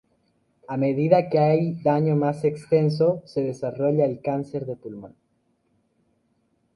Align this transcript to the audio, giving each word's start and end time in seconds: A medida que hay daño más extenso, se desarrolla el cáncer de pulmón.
A 0.73 0.77
medida 0.77 1.27
que 1.29 1.37
hay 1.37 1.79
daño 1.83 2.15
más 2.15 2.43
extenso, 2.43 3.21
se 3.27 3.43
desarrolla 3.43 4.03
el 4.05 4.19
cáncer 4.19 4.65
de 4.65 4.75
pulmón. 4.75 5.15